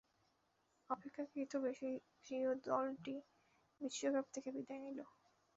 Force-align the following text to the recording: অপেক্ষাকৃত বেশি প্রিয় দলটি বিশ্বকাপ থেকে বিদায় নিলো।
অপেক্ষাকৃত 0.89 1.51
বেশি 1.65 1.89
প্রিয় 2.17 2.49
দলটি 2.63 3.15
বিশ্বকাপ 3.81 4.25
থেকে 4.33 4.49
বিদায় 4.55 4.81
নিলো। 4.85 5.05